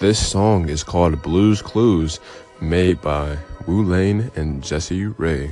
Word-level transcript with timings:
This 0.00 0.30
song 0.30 0.70
is 0.70 0.82
called 0.82 1.20
Blues 1.20 1.60
Clues, 1.60 2.20
made 2.58 3.02
by 3.02 3.36
Wu 3.66 3.84
Lane 3.84 4.30
and 4.34 4.64
Jesse 4.64 5.04
Ray. 5.04 5.50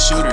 Shooter. 0.00 0.32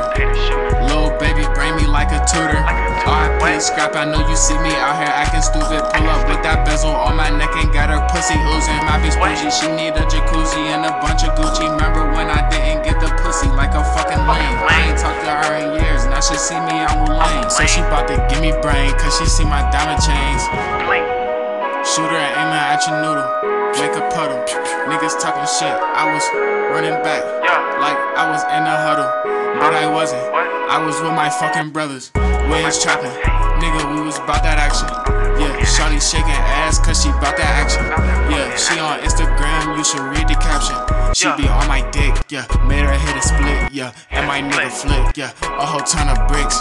Little 0.87 1.11
baby, 1.19 1.43
bring 1.51 1.75
me 1.75 1.83
like 1.85 2.15
a 2.15 2.23
tutor. 2.23 2.63
RIP 3.03 3.59
scrap, 3.59 3.95
I 3.95 4.05
know 4.05 4.23
you 4.23 4.35
see 4.35 4.55
me 4.63 4.71
out 4.79 4.95
here 4.95 5.11
acting 5.11 5.43
stupid. 5.43 5.83
Pull 5.91 6.07
up 6.07 6.23
with 6.27 6.41
that 6.43 6.63
bezel 6.63 6.95
on 6.95 7.15
my 7.15 7.29
neck 7.29 7.51
and 7.59 7.71
got 7.75 7.91
her 7.91 7.99
pussy 8.07 8.39
oozing. 8.55 8.79
My 8.87 8.95
bitch 9.03 9.19
bougie, 9.19 9.51
she 9.51 9.67
need 9.75 9.95
a 9.99 10.03
jacuzzi 10.07 10.71
and 10.71 10.87
a 10.87 10.95
bunch 11.03 11.27
of 11.27 11.35
Gucci. 11.35 11.67
Remember 11.67 12.07
when 12.15 12.31
I 12.31 12.47
didn't 12.47 12.83
get 12.87 12.99
the 13.03 13.11
pussy 13.19 13.47
like 13.51 13.75
a 13.75 13.83
fucking 13.83 14.23
lame? 14.23 14.57
I 14.71 14.87
ain't 14.87 14.99
talked 14.99 15.19
to 15.27 15.31
her 15.31 15.53
in 15.59 15.83
years, 15.83 16.05
now 16.07 16.21
she 16.21 16.35
see 16.39 16.59
me, 16.63 16.79
I'm 16.79 17.03
lame. 17.11 17.49
So 17.49 17.65
she 17.65 17.81
bout 17.91 18.07
to 18.07 18.15
give 18.31 18.39
me 18.39 18.55
brain, 18.63 18.91
cause 18.95 19.17
she 19.19 19.25
see 19.25 19.45
my 19.45 19.67
diamond 19.71 19.99
chains. 19.99 21.16
Shooter 21.95 22.19
aiming 22.19 22.61
at 22.67 22.83
your 22.87 22.99
noodle, 23.01 23.27
make 23.79 23.95
a 23.95 24.03
puddle. 24.11 24.43
Niggas 24.91 25.19
talking 25.19 25.47
shit, 25.47 25.71
I 25.71 26.11
was 26.13 26.23
running 26.73 27.01
back, 27.03 27.23
like 27.79 27.97
I 28.17 28.29
was 28.31 28.43
in 28.43 28.63
a 28.63 28.77
huddle 28.77 29.37
but 29.59 29.73
I 29.73 29.89
wasn't. 29.89 30.21
I 30.69 30.83
was 30.85 31.01
with 31.01 31.13
my 31.13 31.29
fucking 31.29 31.71
brothers. 31.71 32.11
Wiz 32.49 32.83
chopping. 32.83 33.11
Nigga, 33.57 33.95
we 33.95 34.01
was 34.05 34.17
about 34.17 34.43
that 34.43 34.59
action. 34.61 34.87
Yeah, 35.41 35.53
Shawty 35.65 36.01
shaking 36.01 36.37
ass 36.61 36.79
cause 36.79 37.01
she 37.01 37.09
bout 37.17 37.37
that 37.37 37.53
action. 37.57 37.81
Yeah, 38.29 38.55
she 38.55 38.79
on 38.79 38.99
Instagram, 39.01 39.77
you 39.77 39.83
should 39.83 40.01
read 40.01 40.27
the 40.27 40.37
caption. 40.37 40.77
She 41.13 41.25
be 41.41 41.49
on 41.49 41.67
my 41.67 41.81
yeah. 42.29 42.45
Made 42.67 42.83
her 42.83 42.93
hit 42.93 43.15
a 43.15 43.21
split, 43.21 43.71
yeah. 43.71 43.93
And 44.11 44.27
my 44.27 44.41
nigga 44.41 44.71
flip, 44.71 45.15
yeah. 45.15 45.31
A 45.41 45.65
whole 45.65 45.81
ton 45.81 46.09
of 46.09 46.27
bricks. 46.27 46.57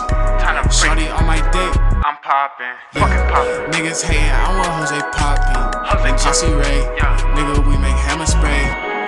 Shawty 0.70 1.06
on 1.17 1.27
my 1.27 1.39
dick. 1.50 1.72
I'm 2.05 2.17
poppin', 2.22 2.77
fucking 2.92 3.25
poppin'. 3.31 3.70
Niggas 3.72 4.03
hating, 4.03 4.31
I 4.31 4.59
want 4.59 4.69
Jose 4.78 5.00
poppin'. 5.12 6.03
Like 6.03 6.22
Jesse 6.22 6.47
Ray, 6.47 6.78
yeah. 6.97 7.19
nigga, 7.34 7.67
we 7.67 7.77
make 7.78 7.97
hammer 8.06 8.27
spray. 8.27 8.62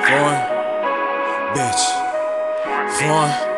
Foreign, 0.06 0.40
bitch. 1.54 1.82
Foreign 2.98 3.48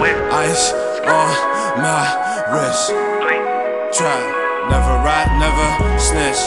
with 0.00 0.16
ice 0.32 0.72
on 1.04 1.28
my 1.84 2.04
wrist. 2.48 2.88
Try, 3.96 4.20
never 4.70 4.96
ride, 5.04 5.28
never 5.36 5.98
snitch. 5.98 6.40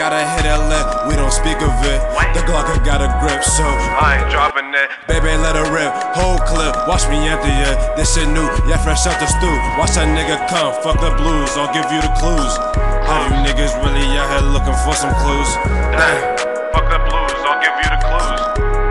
If 0.00 0.06
a 0.06 0.16
gotta 0.16 0.24
hit 0.32 0.48
a 0.48 0.56
lip, 0.72 1.12
we 1.12 1.14
don't 1.14 1.28
speak 1.28 1.60
of 1.60 1.76
it. 1.84 2.00
The 2.32 2.40
Glock 2.48 2.72
got 2.88 3.04
a 3.04 3.12
grip, 3.20 3.44
so 3.44 3.68
I 3.68 4.16
ain't 4.16 4.32
dropping 4.32 4.72
it. 4.72 4.88
Baby, 5.04 5.36
let 5.36 5.60
her 5.60 5.68
rip, 5.68 5.92
whole 6.16 6.40
clip. 6.48 6.72
Watch 6.88 7.04
me 7.12 7.28
empty 7.28 7.52
it. 7.52 7.76
This 8.00 8.16
shit 8.16 8.24
new, 8.32 8.48
yeah, 8.64 8.80
fresh 8.80 9.04
out 9.04 9.20
the 9.20 9.28
stew. 9.28 9.52
Watch 9.76 10.00
that 10.00 10.08
nigga 10.08 10.40
come, 10.48 10.72
fuck 10.80 10.96
the 11.04 11.12
blues. 11.20 11.52
I'll 11.52 11.68
give 11.76 11.84
you 11.92 12.00
the 12.00 12.08
clues. 12.16 12.56
How 13.04 13.28
you 13.28 13.44
niggas 13.44 13.76
really 13.84 14.08
out 14.16 14.40
here 14.40 14.48
looking 14.48 14.72
for 14.88 14.96
some 14.96 15.12
clues? 15.20 15.52
Damn. 15.92 16.48
Fuck 16.72 16.88
the 16.88 17.00
blues, 17.04 17.36
I'll 17.44 17.60
give 17.60 17.76
you 17.76 17.88
the 17.92 18.00
clues. 18.00 18.40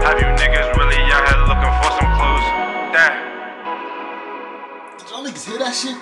Have 0.05 0.17
you 0.21 0.29
niggas 0.37 0.69
really 0.77 1.01
out 1.09 1.25
here 1.25 1.41
looking 1.49 1.73
for 1.81 1.89
some 1.97 2.09
clues? 2.21 2.45
Damn. 2.93 3.17
Did 5.01 5.09
y'all 5.09 5.25
niggas 5.25 5.41
hear 5.41 5.57
that 5.57 5.73
shit? 5.73 5.97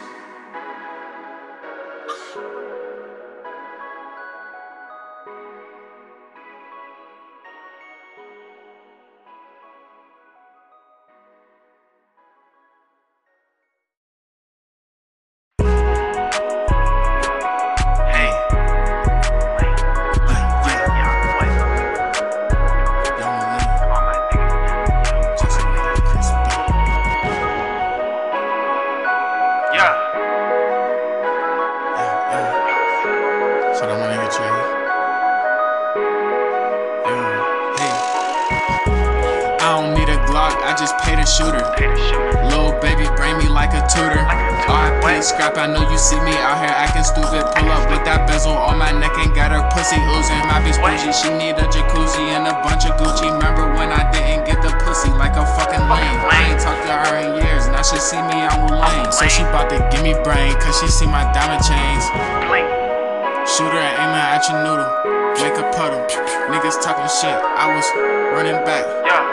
Shooter. 41.37 41.61
Little 42.49 42.73
baby, 42.81 43.05
bring 43.13 43.37
me 43.37 43.45
like 43.45 43.69
a 43.77 43.85
tutor. 43.85 44.25
RIP 44.65 45.21
scrap, 45.21 45.53
I 45.57 45.69
know 45.69 45.85
you 45.85 45.97
see 45.97 46.17
me 46.25 46.33
out 46.41 46.57
here 46.57 46.73
acting 46.73 47.05
stupid. 47.05 47.45
Pull 47.53 47.69
up 47.69 47.85
with 47.93 48.01
that 48.09 48.25
bezel 48.25 48.57
on 48.57 48.81
my 48.81 48.89
neck 48.89 49.13
and 49.21 49.29
got 49.37 49.53
her 49.53 49.61
pussy 49.69 50.01
oozing. 50.17 50.41
My 50.49 50.57
bitch 50.65 50.81
bougie, 50.81 51.13
she 51.13 51.29
need 51.37 51.61
a 51.61 51.69
jacuzzi 51.69 52.33
and 52.33 52.49
a 52.49 52.57
bunch 52.65 52.89
of 52.89 52.97
Gucci. 52.97 53.29
Remember 53.29 53.69
when 53.77 53.93
I 53.93 54.09
didn't 54.09 54.49
get 54.49 54.65
the 54.65 54.73
pussy 54.81 55.13
like 55.13 55.37
a 55.37 55.45
fucking 55.45 55.85
lame? 55.85 56.21
I 56.25 56.49
ain't 56.49 56.59
talked 56.59 56.81
to 56.89 56.93
her 57.05 57.13
in 57.21 57.45
years, 57.45 57.69
now 57.69 57.85
she 57.85 58.01
see 58.01 58.21
me, 58.25 58.41
I'm 58.41 58.73
lame. 58.73 59.11
So 59.13 59.29
she 59.29 59.45
bout 59.53 59.69
to 59.69 59.77
give 59.93 60.01
me 60.01 60.17
brain, 60.25 60.57
cause 60.57 60.81
she 60.81 60.87
see 60.89 61.05
my 61.05 61.21
diamond 61.37 61.61
chains. 61.61 62.66
Shooter 63.57 63.73
aiming 63.73 64.21
at 64.21 64.45
your 64.47 64.61
noodle, 64.61 64.85
make 65.41 65.57
a 65.57 65.65
puddle. 65.73 66.05
Niggas 66.53 66.77
talking 66.83 67.09
shit, 67.09 67.33
I 67.33 67.73
was 67.75 67.89
running 68.31 68.63
back, 68.63 68.85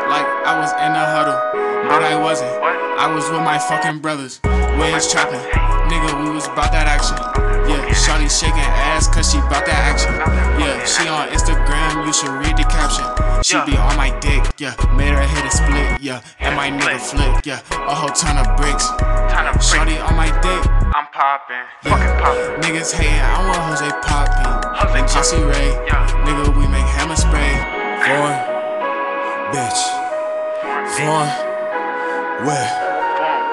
like 0.09 0.25
I 0.49 0.59
was 0.59 0.73
in 0.73 0.93
a 0.97 1.05
huddle 1.05 1.65
but 1.89 2.03
I 2.03 2.17
wasn't. 2.17 2.51
I 2.97 3.13
was 3.13 3.29
with 3.29 3.43
my 3.43 3.59
fucking 3.59 3.99
brothers. 4.01 4.41
Wiz 4.81 5.11
trapping. 5.11 5.41
Nigga, 5.93 6.25
we 6.25 6.31
was 6.33 6.47
about 6.47 6.73
that 6.73 6.89
action. 6.89 7.17
Yeah, 7.69 7.85
Shawty 7.93 8.29
shaking 8.29 8.65
ass 8.89 9.09
cause 9.09 9.31
she 9.31 9.39
bout 9.53 9.65
that 9.69 9.81
action. 9.85 10.13
Yeah, 10.61 10.81
she 10.85 11.09
on 11.09 11.29
Instagram, 11.29 11.64
you 12.03 12.13
should 12.13 12.31
read 12.31 12.57
the 12.57 12.65
caption. 12.65 13.07
She 13.45 13.55
be 13.71 13.77
on 13.77 13.97
my 13.97 14.11
dick, 14.21 14.43
yeah. 14.59 14.75
Made 14.97 15.15
her 15.15 15.23
hit 15.23 15.45
a 15.45 15.51
split, 15.51 16.01
yeah. 16.01 16.21
And 16.41 16.57
my 16.57 16.71
nigga 16.71 16.99
flip, 16.99 17.47
yeah. 17.47 17.61
A 17.87 17.95
whole 17.95 18.11
ton 18.11 18.39
of 18.39 18.57
bricks. 18.57 18.89
Shawty 19.63 20.01
on 20.03 20.17
my 20.17 20.31
dick. 20.43 20.63
I'm 20.95 21.07
poppin', 21.13 21.65
fucking 21.83 22.15
poppin'. 22.19 22.61
Niggas 22.63 22.93
hating, 22.93 23.21
I 23.21 23.47
want 23.47 23.63
Jose 23.71 23.91
poppin'. 24.03 24.95
Like 24.95 25.11
Jesse 25.11 25.37
Ray, 25.37 25.71
nigga, 26.25 26.57
we 26.57 26.67
make 26.69 26.87
hammer 26.97 27.17
spray. 27.17 27.55
Foreign, 28.03 28.39
bitch. 29.53 29.81
Foreign 30.97 31.55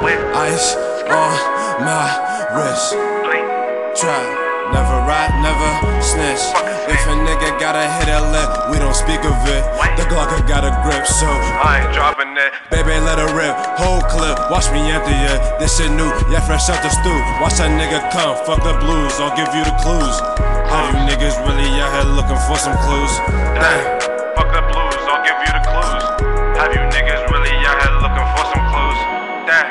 with 0.02 0.20
ice 0.36 0.76
on 1.06 1.32
my 1.86 2.10
wrist. 2.56 2.94
Try, 4.00 4.51
never 4.72 4.98
ride, 5.04 5.32
never 5.44 5.70
snitch. 6.02 6.44
If 6.88 7.04
a 7.08 7.16
nigga 7.16 7.60
gotta 7.60 7.86
hit 8.00 8.10
a 8.10 8.20
lip, 8.32 8.72
we 8.72 8.80
don't 8.80 8.96
speak 8.96 9.22
of 9.24 9.36
it. 9.48 9.64
The 10.00 10.08
Glock 10.08 10.32
got 10.48 10.64
a 10.64 10.72
grip, 10.84 11.06
so 11.06 11.28
I 11.28 11.84
ain't 11.84 11.94
dropping 11.94 12.34
it. 12.36 12.52
Baby, 12.72 13.00
let 13.04 13.20
her 13.20 13.32
rip, 13.36 13.56
whole 13.78 14.02
clip. 14.08 14.40
Watch 14.50 14.72
me 14.72 14.80
empty 14.92 15.14
it. 15.14 15.40
This 15.60 15.78
shit 15.78 15.92
new, 15.92 16.10
yeah, 16.32 16.42
fresh 16.44 16.68
out 16.72 16.82
the 16.82 16.90
stew. 16.90 17.14
Watch 17.44 17.60
that 17.60 17.70
nigga 17.76 18.00
come, 18.12 18.36
fuck 18.48 18.64
the 18.64 18.74
blues. 18.80 19.14
I'll 19.20 19.36
give 19.36 19.52
you 19.54 19.64
the 19.64 19.76
clues. 19.84 20.18
How 20.72 20.88
you 20.88 21.04
niggas 21.04 21.36
really 21.44 21.68
out 21.84 21.92
here 21.92 22.10
looking 22.16 22.40
for 22.48 22.56
some 22.56 22.76
clues? 22.80 23.14
Damn. 23.60 24.00
Fuck 24.40 24.50
the 24.56 24.64
blues, 24.72 25.04
I'll 25.06 25.22
give 25.24 25.38
you 25.44 25.52
the 25.52 25.64
clues. 25.68 26.04
Have 26.58 26.72
you 26.72 26.82
niggas 26.96 27.24
really 27.28 27.56
out 27.68 27.78
here 27.84 27.96
looking 28.00 28.28
for 28.36 28.44
some 28.48 28.64
clues? 28.72 29.00
Damn. 29.48 29.68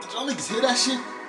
Did 0.00 0.08
y'all 0.12 0.26
niggas 0.26 0.48
hear 0.48 0.62
that 0.64 0.76
shit? 0.76 1.19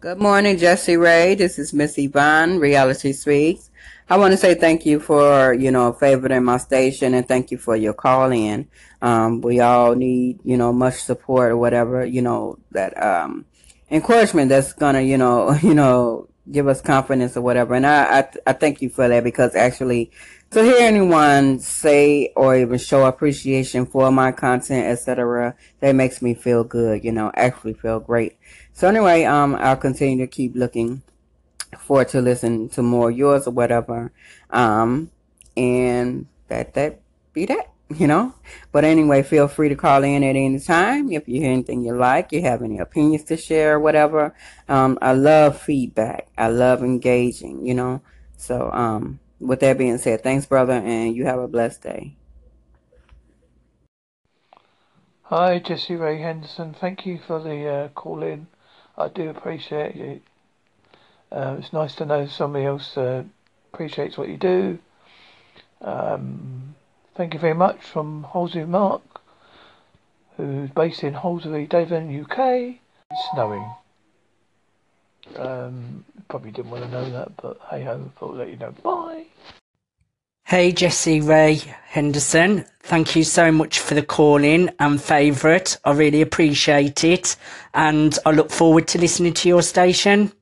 Good 0.00 0.18
morning, 0.18 0.58
Jesse 0.58 0.96
Ray. 0.96 1.34
This 1.34 1.58
is 1.58 1.72
Miss 1.74 1.98
Yvonne, 1.98 2.60
Reality 2.60 3.12
Speaks. 3.12 3.68
I 4.08 4.16
want 4.16 4.30
to 4.30 4.36
say 4.36 4.54
thank 4.54 4.86
you 4.86 5.00
for, 5.00 5.52
you 5.52 5.72
know, 5.72 5.92
favoring 5.92 6.44
my 6.44 6.58
station 6.58 7.14
and 7.14 7.26
thank 7.26 7.50
you 7.50 7.58
for 7.58 7.74
your 7.74 7.94
call 7.94 8.30
in. 8.30 8.68
Um, 9.02 9.40
we 9.40 9.58
all 9.58 9.96
need, 9.96 10.38
you 10.44 10.56
know, 10.56 10.72
much 10.72 11.02
support 11.02 11.50
or 11.50 11.56
whatever, 11.56 12.06
you 12.06 12.22
know, 12.22 12.60
that, 12.70 12.96
um, 13.02 13.44
encouragement 13.90 14.50
that's 14.50 14.72
gonna, 14.72 15.00
you 15.00 15.18
know, 15.18 15.52
you 15.64 15.74
know, 15.74 16.28
give 16.48 16.68
us 16.68 16.80
confidence 16.80 17.36
or 17.36 17.40
whatever. 17.40 17.74
And 17.74 17.84
I, 17.84 18.20
I, 18.20 18.28
I 18.46 18.52
thank 18.52 18.80
you 18.80 18.90
for 18.90 19.08
that 19.08 19.24
because 19.24 19.56
actually 19.56 20.12
So 20.50 20.64
hear 20.64 20.78
anyone 20.80 21.58
say 21.58 22.32
or 22.34 22.56
even 22.56 22.78
show 22.78 23.04
appreciation 23.04 23.84
for 23.84 24.10
my 24.10 24.32
content, 24.32 24.86
etc., 24.86 25.54
that 25.80 25.94
makes 25.94 26.22
me 26.22 26.32
feel 26.32 26.64
good, 26.64 27.04
you 27.04 27.12
know, 27.12 27.30
actually 27.34 27.74
feel 27.74 28.00
great. 28.00 28.38
So 28.72 28.88
anyway, 28.88 29.24
um, 29.24 29.54
I'll 29.56 29.76
continue 29.76 30.24
to 30.24 30.26
keep 30.26 30.54
looking 30.54 31.02
for 31.78 32.02
to 32.06 32.22
listen 32.22 32.70
to 32.70 32.82
more 32.82 33.10
yours 33.10 33.46
or 33.46 33.50
whatever. 33.50 34.10
Um, 34.48 35.10
and 35.54 36.26
that 36.48 36.72
that 36.72 37.00
be 37.34 37.44
that, 37.44 37.70
you 37.94 38.06
know. 38.06 38.32
But 38.72 38.84
anyway, 38.84 39.24
feel 39.24 39.48
free 39.48 39.68
to 39.68 39.76
call 39.76 40.02
in 40.02 40.24
at 40.24 40.34
any 40.34 40.58
time 40.60 41.12
if 41.12 41.28
you 41.28 41.42
hear 41.42 41.52
anything 41.52 41.84
you 41.84 41.94
like, 41.94 42.32
you 42.32 42.40
have 42.40 42.62
any 42.62 42.78
opinions 42.78 43.24
to 43.24 43.36
share, 43.36 43.74
or 43.74 43.80
whatever. 43.80 44.34
Um, 44.66 44.98
I 45.02 45.12
love 45.12 45.60
feedback. 45.60 46.28
I 46.38 46.48
love 46.48 46.82
engaging, 46.82 47.66
you 47.66 47.74
know. 47.74 48.00
So 48.38 48.70
um, 48.72 49.20
with 49.40 49.60
that 49.60 49.78
being 49.78 49.98
said, 49.98 50.22
thanks, 50.22 50.46
brother, 50.46 50.72
and 50.72 51.14
you 51.14 51.24
have 51.24 51.38
a 51.38 51.48
blessed 51.48 51.82
day. 51.82 52.16
Hi, 55.24 55.58
Jesse 55.58 55.94
Ray 55.94 56.20
Henderson. 56.20 56.74
Thank 56.74 57.04
you 57.04 57.18
for 57.18 57.38
the 57.38 57.68
uh, 57.68 57.88
call 57.88 58.22
in. 58.22 58.46
I 58.96 59.08
do 59.08 59.28
appreciate 59.28 59.96
it. 59.96 60.22
Uh, 61.30 61.56
it's 61.58 61.72
nice 61.72 61.94
to 61.96 62.06
know 62.06 62.26
somebody 62.26 62.64
else 62.64 62.96
uh, 62.96 63.24
appreciates 63.72 64.16
what 64.16 64.28
you 64.28 64.38
do. 64.38 64.78
Um, 65.82 66.74
thank 67.14 67.34
you 67.34 67.40
very 67.40 67.54
much 67.54 67.82
from 67.82 68.26
Halsey 68.32 68.64
Mark, 68.64 69.02
who's 70.36 70.70
based 70.70 71.04
in 71.04 71.14
Halsey, 71.14 71.66
Devon, 71.66 72.08
UK. 72.22 72.78
It's 73.10 73.30
snowing. 73.32 73.70
Um, 75.36 76.04
probably 76.28 76.50
didn't 76.50 76.70
want 76.70 76.84
to 76.84 76.90
know 76.90 77.10
that, 77.10 77.36
but 77.36 77.60
hey 77.70 77.84
ho, 77.84 78.10
thought 78.18 78.32
I'd 78.32 78.38
let 78.38 78.48
you 78.48 78.56
know. 78.56 78.72
Bye. 78.82 79.26
Hey 80.48 80.72
Jesse 80.72 81.20
Ray 81.20 81.60
Henderson, 81.88 82.64
thank 82.80 83.14
you 83.14 83.22
so 83.22 83.52
much 83.52 83.80
for 83.80 83.92
the 83.92 84.02
call 84.02 84.42
in 84.42 84.74
and 84.78 84.98
favourite. 84.98 85.76
I 85.84 85.92
really 85.92 86.22
appreciate 86.22 87.04
it 87.04 87.36
and 87.74 88.18
I 88.24 88.30
look 88.30 88.50
forward 88.50 88.88
to 88.88 88.98
listening 88.98 89.34
to 89.34 89.48
your 89.50 89.60
station. 89.60 90.32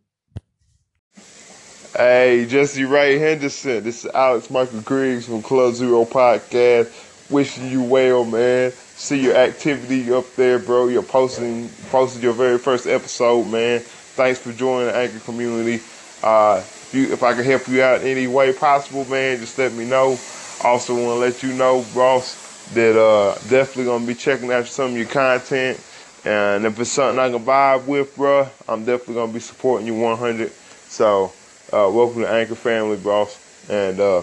Hey, 1.97 2.47
Jesse 2.49 2.85
Ray 2.85 3.19
Henderson. 3.19 3.83
This 3.83 4.05
is 4.05 4.11
Alex 4.13 4.49
Michael 4.49 4.81
Griggs 4.83 5.27
from 5.27 5.43
Club 5.43 5.75
Zero 5.75 6.05
Podcast. 6.05 7.29
Wishing 7.29 7.69
you 7.69 7.83
well, 7.83 8.25
man. 8.25 8.71
See 8.71 9.21
your 9.21 9.35
activity 9.35 10.13
up 10.13 10.33
there, 10.37 10.61
bro. 10.61 10.87
You're 10.87 11.03
posting 11.03 11.69
posted 11.91 12.23
your 12.23 12.33
very 12.33 12.59
first 12.59 12.87
episode, 12.87 13.49
man. 13.49 13.81
Thanks 13.81 14.39
for 14.39 14.53
joining 14.53 14.87
the 14.87 14.97
Anchor 14.97 15.19
community. 15.19 15.83
Uh, 16.23 16.63
if, 16.89 16.95
you, 16.95 17.13
if 17.13 17.23
I 17.23 17.35
can 17.35 17.45
help 17.45 17.67
you 17.67 17.83
out 17.83 18.03
any 18.03 18.29
way 18.29 18.53
possible, 18.53 19.05
man, 19.07 19.39
just 19.39 19.59
let 19.59 19.73
me 19.73 19.85
know. 19.85 20.19
Also, 20.63 20.95
want 20.95 21.07
to 21.07 21.15
let 21.15 21.43
you 21.43 21.53
know, 21.53 21.85
boss, 21.95 22.71
that 22.75 22.97
uh, 22.99 23.35
definitely 23.49 23.85
gonna 23.85 24.07
be 24.07 24.15
checking 24.15 24.53
out 24.53 24.67
some 24.67 24.93
of 24.93 24.97
your 24.97 25.07
content. 25.07 25.81
And 26.25 26.65
if 26.65 26.79
it's 26.79 26.91
something 26.91 27.19
I 27.19 27.31
can 27.31 27.45
vibe 27.45 27.87
with, 27.87 28.15
bro, 28.17 28.49
I'm 28.69 28.85
definitely 28.85 29.15
gonna 29.15 29.33
be 29.33 29.41
supporting 29.41 29.87
you 29.87 29.95
100. 29.95 30.51
So, 30.89 31.33
uh, 31.73 31.91
welcome 31.93 32.23
to 32.23 32.29
Anchor 32.29 32.55
family, 32.55 32.97
boss, 32.97 33.39
and 33.69 33.99
uh, 34.01 34.23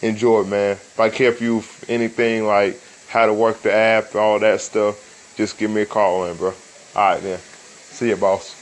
enjoy 0.00 0.44
man. 0.44 0.72
If 0.72 1.00
I 1.00 1.10
can 1.10 1.26
help 1.26 1.40
you 1.40 1.56
with 1.56 1.84
anything 1.88 2.46
like 2.46 2.80
how 3.08 3.26
to 3.26 3.34
work 3.34 3.62
the 3.62 3.72
app, 3.72 4.14
all 4.14 4.38
that 4.38 4.60
stuff, 4.60 5.34
just 5.36 5.58
give 5.58 5.70
me 5.70 5.82
a 5.82 5.86
call 5.86 6.26
in, 6.26 6.36
bro. 6.36 6.48
All 6.48 6.54
right, 7.14 7.22
then. 7.22 7.38
See 7.38 8.08
you, 8.08 8.16
boss. 8.16 8.57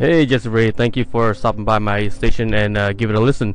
Hey, 0.00 0.24
Jesse 0.24 0.48
Ray, 0.48 0.70
thank 0.70 0.96
you 0.96 1.04
for 1.04 1.34
stopping 1.34 1.66
by 1.66 1.78
my 1.78 2.08
station 2.08 2.54
and 2.54 2.78
uh, 2.78 2.94
give 2.94 3.10
it 3.10 3.16
a 3.16 3.20
listen. 3.20 3.54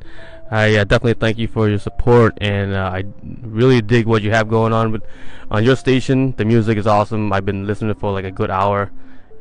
I 0.51 0.75
uh, 0.75 0.83
definitely 0.83 1.15
thank 1.15 1.39
you 1.39 1.47
for 1.47 1.67
your 1.67 1.79
support, 1.79 2.37
and 2.39 2.71
uh, 2.71 2.91
I 2.93 3.03
really 3.41 3.81
dig 3.81 4.05
what 4.05 4.21
you 4.21 4.29
have 4.29 4.47
going 4.47 4.71
on 4.71 4.91
with 4.91 5.01
on 5.49 5.63
your 5.63 5.75
station. 5.75 6.35
The 6.37 6.45
music 6.45 6.77
is 6.77 6.85
awesome. 6.85 7.33
I've 7.33 7.47
been 7.47 7.65
listening 7.65 7.95
for 7.95 8.11
like 8.11 8.25
a 8.25 8.29
good 8.29 8.51
hour, 8.51 8.91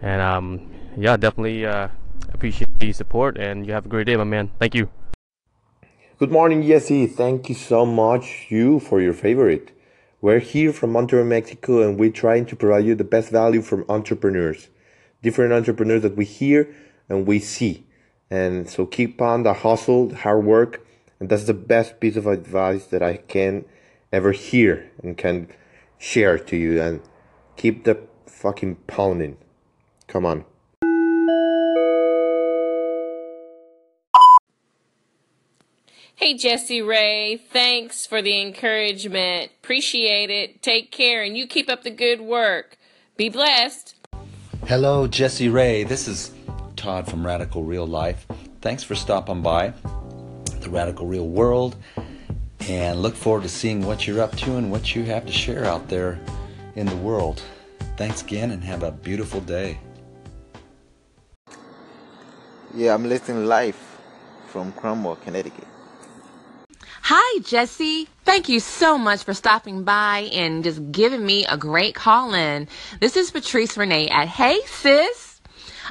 and 0.00 0.22
um, 0.22 0.72
yeah, 0.96 1.18
definitely 1.18 1.66
uh, 1.66 1.88
appreciate 2.32 2.70
the 2.78 2.90
support. 2.94 3.36
And 3.36 3.66
you 3.66 3.74
have 3.74 3.84
a 3.84 3.88
great 3.90 4.06
day, 4.06 4.16
my 4.16 4.24
man. 4.24 4.50
Thank 4.58 4.74
you. 4.74 4.88
Good 6.18 6.32
morning, 6.32 6.66
Jesse. 6.66 7.06
Thank 7.06 7.50
you 7.50 7.54
so 7.54 7.84
much, 7.84 8.46
you, 8.48 8.80
for 8.80 9.02
your 9.02 9.12
favorite. 9.12 9.76
We're 10.22 10.38
here 10.38 10.72
from 10.72 10.94
Monterrey, 10.94 11.26
Mexico, 11.26 11.86
and 11.86 12.00
we're 12.00 12.12
trying 12.12 12.46
to 12.46 12.56
provide 12.56 12.86
you 12.86 12.94
the 12.94 13.04
best 13.04 13.28
value 13.28 13.60
from 13.60 13.84
entrepreneurs, 13.90 14.68
different 15.22 15.52
entrepreneurs 15.52 16.00
that 16.00 16.16
we 16.16 16.24
hear 16.24 16.74
and 17.08 17.26
we 17.26 17.38
see. 17.38 17.84
And 18.30 18.68
so 18.68 18.86
keep 18.86 19.20
on 19.20 19.42
the 19.42 19.54
hustle, 19.54 20.08
the 20.08 20.16
hard 20.16 20.44
work, 20.44 20.86
and 21.20 21.28
that's 21.28 21.44
the 21.44 21.54
best 21.54 22.00
piece 22.00 22.16
of 22.16 22.26
advice 22.26 22.86
that 22.86 23.02
I 23.02 23.18
can 23.18 23.64
ever 24.12 24.32
hear 24.32 24.90
and 25.02 25.16
can 25.16 25.48
share 25.98 26.38
to 26.38 26.56
you. 26.56 26.80
And 26.80 27.00
keep 27.56 27.84
the 27.84 27.98
fucking 28.26 28.76
pounding. 28.86 29.36
Come 30.06 30.26
on. 30.26 30.44
Hey, 36.16 36.34
Jesse 36.34 36.80
Ray, 36.80 37.36
thanks 37.36 38.06
for 38.06 38.22
the 38.22 38.40
encouragement. 38.40 39.50
Appreciate 39.62 40.30
it. 40.30 40.62
Take 40.62 40.92
care, 40.92 41.22
and 41.22 41.36
you 41.36 41.46
keep 41.46 41.68
up 41.68 41.82
the 41.82 41.90
good 41.90 42.20
work. 42.20 42.78
Be 43.16 43.28
blessed. 43.28 43.96
Hello, 44.66 45.06
Jesse 45.08 45.48
Ray. 45.48 45.82
This 45.82 46.06
is 46.06 46.30
Todd 46.84 47.08
from 47.10 47.24
Radical 47.24 47.64
Real 47.64 47.86
Life. 47.86 48.26
Thanks 48.60 48.82
for 48.82 48.94
stopping 48.94 49.40
by 49.40 49.72
the 50.60 50.68
Radical 50.68 51.06
Real 51.06 51.26
World 51.26 51.76
and 52.68 53.00
look 53.00 53.16
forward 53.16 53.44
to 53.44 53.48
seeing 53.48 53.86
what 53.86 54.06
you're 54.06 54.20
up 54.20 54.36
to 54.36 54.56
and 54.56 54.70
what 54.70 54.94
you 54.94 55.02
have 55.04 55.24
to 55.24 55.32
share 55.32 55.64
out 55.64 55.88
there 55.88 56.20
in 56.74 56.84
the 56.84 56.96
world. 56.96 57.42
Thanks 57.96 58.20
again 58.20 58.50
and 58.50 58.62
have 58.62 58.82
a 58.82 58.92
beautiful 58.92 59.40
day. 59.40 59.78
Yeah, 62.74 62.92
I'm 62.92 63.08
listening 63.08 63.46
live 63.46 63.78
from 64.48 64.70
Cromwell, 64.72 65.16
Connecticut. 65.16 65.66
Hi, 67.04 67.40
Jesse. 67.40 68.08
Thank 68.26 68.50
you 68.50 68.60
so 68.60 68.98
much 68.98 69.24
for 69.24 69.32
stopping 69.32 69.84
by 69.84 70.28
and 70.34 70.62
just 70.62 70.92
giving 70.92 71.24
me 71.24 71.46
a 71.46 71.56
great 71.56 71.94
call 71.94 72.34
in. 72.34 72.68
This 73.00 73.16
is 73.16 73.30
Patrice 73.30 73.78
Renee 73.78 74.08
at 74.08 74.28
Hey 74.28 74.60
Sis. 74.66 75.23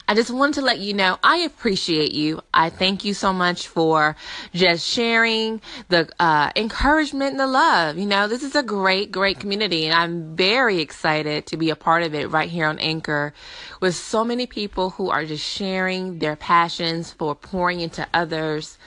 I 0.07 0.15
just 0.15 0.31
wanted 0.31 0.55
to 0.55 0.62
let 0.62 0.79
you 0.79 0.93
know 0.93 1.17
I 1.23 1.38
appreciate 1.38 2.13
you. 2.13 2.41
I 2.53 2.69
thank 2.69 3.05
you 3.05 3.13
so 3.13 3.33
much 3.33 3.67
for 3.67 4.15
just 4.53 4.88
sharing 4.88 5.62
the 5.89 6.09
uh, 6.19 6.51
encouragement 6.55 7.31
and 7.31 7.39
the 7.39 7.47
love. 7.47 7.97
You 7.97 8.05
know, 8.05 8.27
this 8.27 8.43
is 8.43 8.55
a 8.55 8.63
great, 8.63 9.12
great 9.12 9.39
community, 9.39 9.85
and 9.85 9.93
I'm 9.93 10.35
very 10.35 10.79
excited 10.79 11.45
to 11.47 11.57
be 11.57 11.69
a 11.69 11.75
part 11.75 12.03
of 12.03 12.13
it 12.13 12.29
right 12.29 12.50
here 12.50 12.67
on 12.67 12.79
Anchor 12.79 13.33
with 13.79 13.95
so 13.95 14.23
many 14.23 14.47
people 14.47 14.91
who 14.91 15.09
are 15.09 15.25
just 15.25 15.45
sharing 15.45 16.19
their 16.19 16.35
passions 16.35 17.12
for 17.12 17.35
pouring 17.35 17.79
into 17.79 18.07
others 18.13 18.77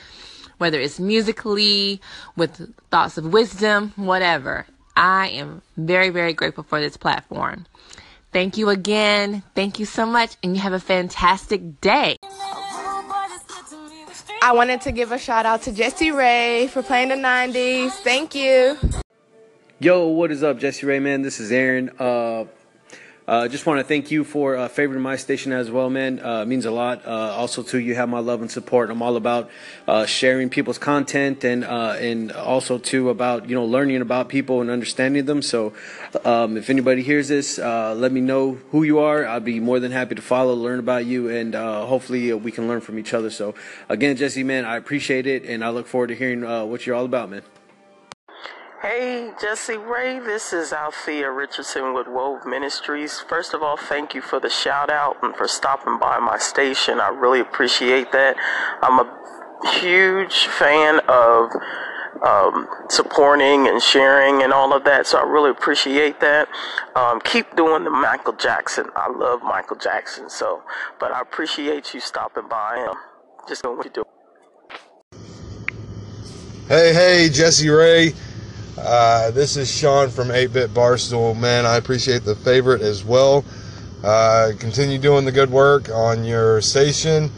whether 0.59 0.81
it's 0.81 0.99
musically, 0.99 2.01
with 2.37 2.73
thoughts 2.91 3.19
of 3.19 3.33
wisdom, 3.33 3.93
whatever. 3.97 4.67
I 4.97 5.29
am 5.29 5.63
very, 5.77 6.09
very 6.09 6.33
grateful 6.33 6.65
for 6.65 6.81
this 6.81 6.97
platform. 6.97 7.67
Thank 8.37 8.59
you 8.59 8.69
again. 8.69 9.43
Thank 9.55 9.79
you 9.79 9.87
so 9.87 10.05
much, 10.05 10.37
and 10.43 10.55
you 10.55 10.61
have 10.61 10.75
a 10.75 10.79
fantastic 10.79 11.81
day. 11.81 12.17
I 14.43 14.53
wanted 14.53 14.83
to 14.83 14.93
give 14.93 15.11
a 15.11 15.17
shout 15.17 15.47
out 15.47 15.63
to 15.63 15.73
Jesse 15.73 16.11
Ray 16.11 16.69
for 16.71 16.83
playing 16.83 17.09
the 17.09 17.15
90s. 17.15 17.93
Thank 17.93 18.35
you. 18.35 18.77
Yo, 19.79 20.09
what 20.09 20.31
is 20.31 20.43
up, 20.43 20.59
Jesse 20.59 20.85
Ray, 20.85 20.99
man? 20.99 21.23
This 21.23 21.41
is 21.41 21.51
Aaron. 21.51 21.89
Uh, 21.99 22.45
uh, 23.29 23.49
just 23.49 23.67
want 23.67 23.81
to 23.81 23.85
thank 23.85 24.13
you 24.13 24.23
for 24.23 24.57
uh, 24.57 24.69
favoring 24.69 25.03
my 25.03 25.17
station 25.17 25.53
as 25.53 25.69
well, 25.69 25.91
man. 25.91 26.21
Uh, 26.23 26.45
means 26.45 26.65
a 26.65 26.71
lot. 26.71 27.05
Uh, 27.05 27.11
also, 27.11 27.63
too, 27.63 27.81
you 27.81 27.97
have 27.97 28.09
my 28.09 28.21
love 28.21 28.41
and 28.41 28.51
support. 28.51 28.89
I'm 28.89 29.03
all 29.03 29.17
about 29.17 29.51
uh, 29.89 30.07
sharing 30.07 30.49
people's 30.49 30.79
content 30.79 31.45
and 31.45 31.65
uh, 31.65 31.97
and 31.99 32.31
also 32.31 32.79
too 32.79 33.11
about 33.11 33.49
you 33.49 33.57
know 33.57 33.65
learning 33.65 34.01
about 34.01 34.29
people 34.29 34.61
and 34.61 34.71
understanding 34.71 35.25
them. 35.25 35.43
So, 35.43 35.73
um, 36.25 36.57
if 36.57 36.71
anybody 36.71 37.03
hears 37.03 37.27
this, 37.27 37.59
let 37.59 38.13
me 38.13 38.21
know 38.21 38.61
who 38.71 38.85
you 38.85 39.01
are. 39.01 39.27
I'd 39.27 39.45
be 39.45 39.59
more 39.59 39.81
than 39.81 39.91
happy 39.91 40.15
to 40.15 40.23
follow, 40.23 40.55
learn 40.55 40.79
about 40.79 41.05
you, 41.05 41.29
and 41.29 41.55
hopefully 41.55 42.33
we 42.33 42.53
can 42.53 42.69
learn 42.69 42.81
from 42.81 42.97
each 42.99 43.13
other. 43.13 43.31
So, 43.31 43.55
again, 43.89 44.17
Jesse, 44.17 44.45
man, 44.45 44.65
I 44.65 44.77
appreciate 44.77 45.27
it, 45.27 45.45
and 45.45 45.65
I 45.65 45.71
look 45.71 45.89
forward 45.89 46.09
to 46.09 46.15
hearing 46.15 46.43
what 46.43 46.87
you're 46.87 46.95
all 46.95 47.05
about, 47.05 47.31
man. 47.31 47.43
Hey, 48.89 49.33
Jesse 49.41 49.79
Ray, 49.79 50.21
this 50.21 50.53
is 50.53 50.73
Althea 50.73 51.29
Richardson 51.29 51.93
with 51.93 52.07
Wove 52.07 52.47
Ministries. 52.47 53.19
First 53.19 53.53
of 53.53 53.61
all, 53.61 53.77
thank 53.77 54.15
you 54.15 54.21
for 54.21 54.39
the 54.39 54.49
shout 54.49 54.91
out 54.91 55.17
and 55.25 55.35
for 55.35 55.49
stopping 55.49 55.99
by 55.99 56.21
my 56.21 56.39
station. 56.39 57.01
I 57.01 57.09
really 57.09 57.41
appreciate 57.41 58.13
that. 58.13 58.37
I'm 58.83 59.01
a 59.01 59.71
huge 59.81 60.47
fan 60.47 61.01
of 61.09 61.51
um, 62.25 62.69
supporting 62.89 63.67
and 63.67 63.83
sharing 63.83 64.45
and 64.45 64.53
all 64.53 64.73
of 64.73 64.85
that. 64.85 65.09
So 65.09 65.19
I 65.19 65.25
really 65.25 65.51
appreciate 65.51 66.21
that. 66.21 66.47
Um, 66.95 67.21
keep 67.23 67.57
doing 67.57 67.83
the 67.83 67.91
Michael 67.91 68.35
Jackson. 68.35 68.87
I 68.95 69.11
love 69.11 69.43
Michael 69.43 69.79
Jackson. 69.79 70.31
So, 70.31 70.63
but 71.01 71.11
I 71.11 71.23
appreciate 71.23 71.93
you 71.93 71.99
stopping 71.99 72.49
by 72.49 72.77
and 72.89 72.97
just 73.49 73.65
doing 73.65 73.79
what 73.79 73.87
you 73.87 73.91
do. 73.91 74.05
Hey, 76.69 76.95
hey, 76.95 77.29
Jesse 77.33 77.69
Ray. 77.69 78.15
Uh, 78.79 79.31
this 79.31 79.57
is 79.57 79.71
Sean 79.71 80.11
from 80.11 80.29
8-Bit 80.29 80.71
Barstool. 80.71 81.39
Man, 81.39 81.65
I 81.65 81.77
appreciate 81.77 82.25
the 82.25 82.35
favorite 82.35 82.83
as 82.83 83.05
well. 83.05 83.45
Uh, 84.05 84.53
continue 84.59 84.99
doing 84.99 85.25
the 85.25 85.33
good 85.33 85.51
work 85.51 85.89
on 85.89 86.25
your 86.25 86.61
station. 86.61 87.31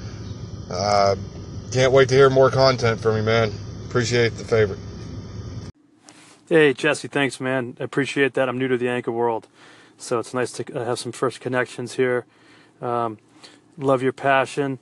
Uh, 0.69 1.15
can't 1.71 1.93
wait 1.93 2.09
to 2.09 2.15
hear 2.17 2.29
more 2.29 2.51
content 2.51 3.01
from 3.01 3.17
you, 3.17 3.23
man. 3.23 3.53
Appreciate 3.87 4.31
the 4.31 4.45
favorite. 4.45 4.81
Hey, 6.49 6.75
Jesse, 6.75 7.09
thanks, 7.09 7.41
man. 7.41 7.77
I 7.79 7.85
appreciate 7.85 8.35
that. 8.35 8.49
I'm 8.49 8.59
new 8.59 8.69
to 8.69 8.77
the 8.77 8.89
anchor 8.89 9.13
world, 9.13 9.47
so 9.97 10.19
it's 10.19 10.35
nice 10.35 10.51
to 10.53 10.81
uh, 10.81 10.85
have 10.85 10.99
some 10.99 11.13
first 11.13 11.41
connections 11.41 11.95
here. 11.95 12.27
Um, 12.83 13.19
love 13.77 14.03
your 14.03 14.13
passion. 14.13 14.79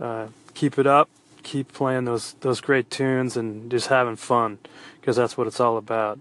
Uh, 0.00 0.28
keep 0.54 0.78
it 0.78 0.86
up. 0.86 1.08
Keep 1.50 1.72
playing 1.72 2.04
those 2.04 2.34
those 2.42 2.60
great 2.60 2.90
tunes 2.90 3.36
and 3.36 3.72
just 3.72 3.88
having 3.88 4.14
fun, 4.14 4.58
because 5.00 5.16
that's 5.16 5.36
what 5.36 5.48
it's 5.48 5.58
all 5.58 5.76
about. 5.76 6.20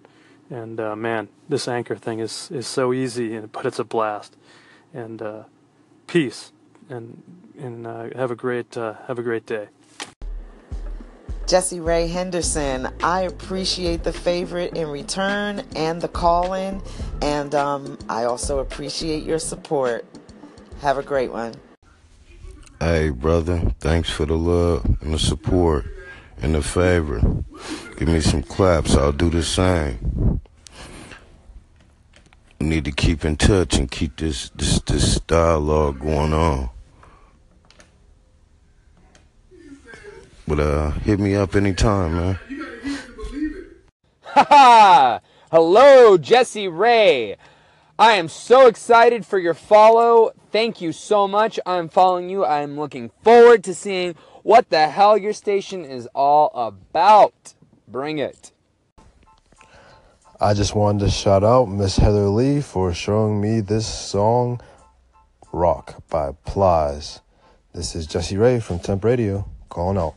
And 0.49 0.79
uh, 0.79 0.95
man, 0.95 1.27
this 1.47 1.67
anchor 1.67 1.95
thing 1.95 2.19
is 2.19 2.49
is 2.49 2.65
so 2.65 2.93
easy, 2.93 3.37
but 3.37 3.63
it's 3.67 3.77
a 3.77 3.83
blast. 3.83 4.35
And 4.91 5.21
uh, 5.21 5.43
peace, 6.07 6.51
and 6.89 7.21
and 7.59 7.85
uh, 7.85 8.09
have 8.15 8.31
a 8.31 8.35
great 8.35 8.75
uh, 8.75 8.93
have 9.05 9.19
a 9.19 9.21
great 9.21 9.45
day. 9.45 9.67
Jesse 11.45 11.79
Ray 11.79 12.07
Henderson, 12.07 12.89
I 13.03 13.21
appreciate 13.21 14.03
the 14.03 14.13
favorite 14.13 14.75
in 14.75 14.87
return 14.87 15.63
and 15.75 16.01
the 16.01 16.07
call 16.07 16.53
in, 16.53 16.81
and 17.21 17.53
um, 17.53 17.99
I 18.09 18.23
also 18.23 18.59
appreciate 18.59 19.23
your 19.23 19.39
support. 19.39 20.05
Have 20.81 20.97
a 20.97 21.03
great 21.03 21.31
one. 21.31 21.53
Hey, 22.81 23.09
brother, 23.09 23.73
thanks 23.81 24.09
for 24.09 24.25
the 24.25 24.37
love 24.37 24.85
and 25.01 25.13
the 25.13 25.19
support 25.19 25.85
and 26.41 26.55
the 26.55 26.61
favor. 26.61 27.19
Give 27.97 28.07
me 28.07 28.21
some 28.21 28.41
claps, 28.41 28.95
I'll 28.95 29.11
do 29.11 29.29
the 29.29 29.43
same. 29.43 30.39
We 32.57 32.67
need 32.67 32.85
to 32.85 32.93
keep 32.93 33.25
in 33.25 33.35
touch 33.35 33.77
and 33.77 33.91
keep 33.91 34.15
this 34.15 34.49
this 34.51 34.79
this 34.79 35.19
dialogue 35.19 35.99
going 35.99 36.31
on. 36.31 36.69
But 40.47 40.59
uh, 40.61 40.91
hit 40.91 41.19
me 41.19 41.35
up 41.35 41.57
anytime, 41.57 42.15
man. 42.15 42.39
Ha 44.21 44.45
ha! 44.49 45.19
Hello, 45.51 46.17
Jesse 46.17 46.69
Ray. 46.69 47.35
I 47.99 48.13
am 48.13 48.29
so 48.29 48.67
excited 48.67 49.25
for 49.25 49.37
your 49.37 49.53
follow. 49.53 50.31
Thank 50.53 50.79
you 50.79 50.93
so 50.93 51.27
much. 51.27 51.59
I'm 51.65 51.89
following 51.89 52.29
you. 52.29 52.45
I'm 52.45 52.79
looking 52.79 53.11
forward 53.25 53.61
to 53.65 53.75
seeing 53.75 54.15
what 54.41 54.69
the 54.69 54.87
hell 54.87 55.17
your 55.17 55.33
station 55.33 55.83
is 55.83 56.07
all 56.15 56.49
about. 56.55 57.55
Bring 57.89 58.17
it. 58.17 58.53
I 60.39 60.53
just 60.53 60.75
wanted 60.75 61.03
to 61.03 61.11
shout 61.11 61.43
out 61.43 61.65
Miss 61.65 61.97
Heather 61.97 62.29
Lee 62.29 62.61
for 62.61 62.93
showing 62.93 63.41
me 63.41 63.59
this 63.59 63.85
song, 63.85 64.61
Rock 65.51 66.01
by 66.07 66.31
Plies. 66.45 67.19
This 67.73 67.97
is 67.97 68.07
Jesse 68.07 68.37
Ray 68.37 68.61
from 68.61 68.79
Temp 68.79 69.03
Radio 69.03 69.45
calling 69.67 69.97
out. 69.97 70.15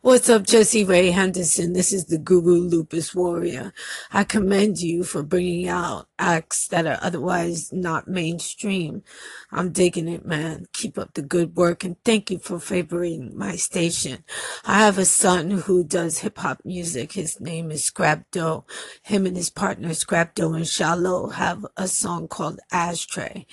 What's 0.00 0.30
up, 0.30 0.44
Jesse 0.44 0.84
Ray 0.84 1.10
Henderson? 1.10 1.72
This 1.72 1.92
is 1.92 2.04
the 2.04 2.18
Guru 2.18 2.60
Lupus 2.60 3.16
Warrior. 3.16 3.72
I 4.12 4.22
commend 4.22 4.80
you 4.80 5.02
for 5.02 5.24
bringing 5.24 5.66
out 5.66 6.06
acts 6.20 6.68
that 6.68 6.86
are 6.86 7.00
otherwise 7.02 7.72
not 7.72 8.06
mainstream. 8.06 9.02
I'm 9.50 9.72
digging 9.72 10.06
it, 10.06 10.24
man. 10.24 10.66
Keep 10.72 10.98
up 10.98 11.14
the 11.14 11.22
good 11.22 11.56
work 11.56 11.82
and 11.82 11.96
thank 12.04 12.30
you 12.30 12.38
for 12.38 12.60
favoring 12.60 13.36
my 13.36 13.56
station. 13.56 14.22
I 14.64 14.78
have 14.78 14.98
a 14.98 15.04
son 15.04 15.50
who 15.50 15.82
does 15.82 16.18
hip 16.18 16.38
hop 16.38 16.60
music. 16.64 17.14
His 17.14 17.40
name 17.40 17.72
is 17.72 17.84
Scrap 17.84 18.30
Doe. 18.30 18.64
Him 19.02 19.26
and 19.26 19.36
his 19.36 19.50
partner 19.50 19.94
Scrap 19.94 20.36
Doe 20.36 20.54
and 20.54 20.68
Shallow 20.68 21.30
have 21.30 21.66
a 21.76 21.88
song 21.88 22.28
called 22.28 22.60
Ashtray. 22.70 23.46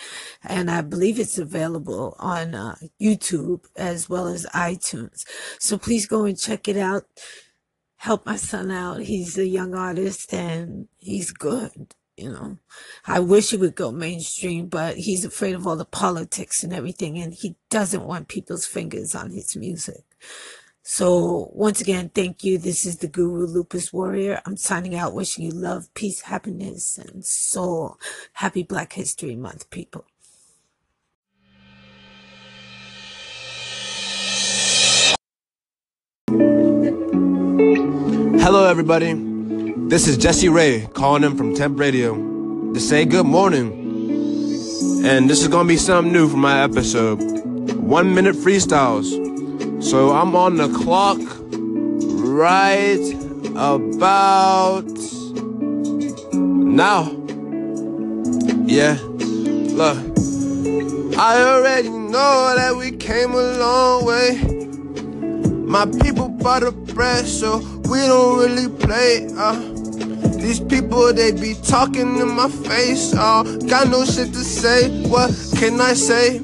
And 0.43 0.69
I 0.69 0.81
believe 0.81 1.19
it's 1.19 1.39
available 1.39 2.15
on 2.19 2.53
uh, 2.53 2.75
YouTube 3.01 3.65
as 3.75 4.07
well 4.07 4.27
as 4.27 4.45
iTunes. 4.53 5.25
So 5.59 5.79
please 5.79 6.05
go 6.05 6.25
and 6.25 6.34
check 6.35 6.67
it 6.67 6.77
out. 6.77 7.05
Help 7.97 8.25
my 8.25 8.35
son 8.35 8.71
out. 8.71 9.01
He's 9.01 9.37
a 9.37 9.47
young 9.47 9.73
artist 9.73 10.33
and 10.33 10.87
he's 10.97 11.31
good. 11.31 11.95
You 12.17 12.31
know, 12.31 12.57
I 13.05 13.19
wish 13.19 13.49
he 13.49 13.57
would 13.57 13.75
go 13.75 13.91
mainstream, 13.91 14.67
but 14.67 14.95
he's 14.95 15.25
afraid 15.25 15.53
of 15.53 15.67
all 15.67 15.75
the 15.75 15.83
politics 15.83 16.63
and 16.63 16.71
everything, 16.71 17.17
and 17.17 17.33
he 17.33 17.57
doesn't 17.69 18.05
want 18.05 18.29
people's 18.29 18.65
fingers 18.65 19.13
on 19.13 19.31
his 19.31 19.53
music. 19.57 20.03
So, 20.81 21.49
once 21.51 21.81
again, 21.81 22.11
thank 22.13 22.43
you. 22.43 22.57
This 22.57 22.85
is 22.85 22.99
the 22.99 23.07
Guru 23.07 23.47
Lupus 23.47 23.91
Warrior. 23.91 24.41
I'm 24.45 24.55
signing 24.55 24.95
out, 24.95 25.13
wishing 25.13 25.43
you 25.43 25.51
love, 25.51 25.93
peace, 25.93 26.21
happiness, 26.21 26.97
and 26.97 27.25
soul. 27.25 27.99
Happy 28.33 28.63
Black 28.63 28.93
History 28.93 29.35
Month, 29.35 29.69
people. 29.69 30.05
Hello, 38.45 38.69
everybody. 38.69 39.11
This 39.89 40.07
is 40.07 40.17
Jesse 40.17 40.49
Ray 40.49 40.87
calling 40.93 41.23
in 41.23 41.35
from 41.35 41.55
Temp 41.55 41.79
Radio 41.79 42.13
to 42.73 42.79
say 42.79 43.03
good 43.03 43.25
morning. 43.25 43.71
And 45.03 45.27
this 45.27 45.41
is 45.41 45.47
to 45.47 45.63
be 45.63 45.77
something 45.77 46.13
new 46.13 46.29
for 46.29 46.37
my 46.37 46.61
episode 46.61 47.19
one 47.73 48.13
minute 48.13 48.35
freestyles. 48.35 49.09
So 49.83 50.11
I'm 50.11 50.35
on 50.35 50.57
the 50.57 50.67
clock 50.67 51.17
right 52.21 53.01
about 53.55 54.85
now. 56.31 57.11
Yeah, 58.67 58.99
look. 59.01 59.97
I 61.17 61.41
already 61.41 61.89
know 61.89 62.53
that 62.55 62.75
we 62.77 62.91
came 62.91 63.31
a 63.31 63.57
long 63.57 64.05
way. 64.05 64.37
My 65.65 65.87
people 65.87 66.29
bought 66.29 66.61
the 66.61 66.71
bread, 66.71 67.25
so 67.25 67.74
we 67.87 67.99
don't 67.99 68.39
really 68.39 68.69
play. 68.69 69.27
Uh. 69.37 69.55
These 70.37 70.59
people, 70.59 71.13
they 71.13 71.31
be 71.31 71.55
talking 71.55 72.17
in 72.17 72.29
my 72.35 72.49
face. 72.49 73.13
Uh. 73.13 73.43
Got 73.67 73.89
no 73.89 74.05
shit 74.05 74.33
to 74.33 74.43
say. 74.43 74.89
What 75.07 75.31
can 75.57 75.79
I 75.81 75.93
say? 75.93 76.39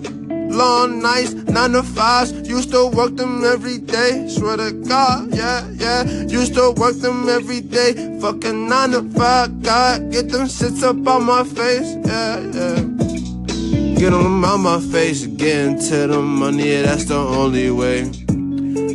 Long 0.52 1.02
nights, 1.02 1.34
nine 1.34 1.72
to 1.72 1.84
fives. 1.84 2.34
Used 2.48 2.72
to 2.72 2.88
work 2.88 3.16
them 3.16 3.44
every 3.46 3.78
day. 3.78 4.28
Swear 4.28 4.58
to 4.58 4.72
God, 4.74 5.34
yeah, 5.34 5.66
yeah. 5.76 6.04
Used 6.28 6.56
to 6.56 6.72
work 6.72 6.96
them 6.96 7.30
every 7.30 7.62
day. 7.62 8.20
Fucking 8.20 8.68
nine 8.68 8.92
to 8.92 9.04
five. 9.12 9.62
God, 9.62 10.12
get 10.12 10.30
them 10.30 10.48
shits 10.48 10.84
up 10.84 11.08
on 11.08 11.24
my 11.24 11.46
face. 11.46 11.96
Yeah, 12.06 12.40
yeah. 12.52 13.02
Get 14.02 14.10
them 14.10 14.44
out 14.44 14.58
my 14.58 14.80
face, 14.80 15.28
getting 15.28 15.78
to 15.78 16.08
the 16.08 16.22
money, 16.22 16.82
that's 16.82 17.06
the 17.06 17.16
only 17.16 17.70
way. 17.70 18.10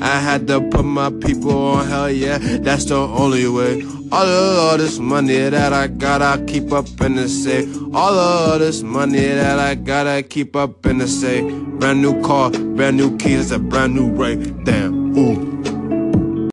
I 0.06 0.20
had 0.20 0.46
to 0.46 0.60
put 0.60 0.84
my 0.84 1.10
people 1.10 1.50
on 1.50 1.88
hell, 1.88 2.08
yeah, 2.08 2.38
that's 2.38 2.84
the 2.84 2.96
only 2.96 3.48
way. 3.48 3.82
All 4.12 4.24
of 4.24 4.58
all 4.58 4.78
this 4.78 5.00
money 5.00 5.36
that 5.36 5.72
I 5.72 5.88
got, 5.88 6.22
I 6.22 6.44
keep 6.44 6.72
up 6.72 6.86
in 7.00 7.16
the 7.16 7.28
safe. 7.28 7.66
All 7.92 8.14
of 8.14 8.52
all 8.52 8.58
this 8.60 8.84
money 8.84 9.26
that 9.26 9.58
I 9.58 9.74
got, 9.74 10.06
I 10.06 10.22
keep 10.22 10.54
up 10.54 10.86
in 10.86 10.98
the 10.98 11.08
safe. 11.08 11.44
Brand 11.80 12.02
new 12.02 12.22
car, 12.22 12.50
brand 12.50 12.96
new 12.96 13.16
keys, 13.18 13.50
a 13.50 13.58
brand 13.58 13.96
new 13.96 14.08
Ray. 14.12 14.36
Damn, 14.36 15.18
ooh. 15.18 15.75